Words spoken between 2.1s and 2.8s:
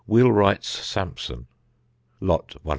Lot 174.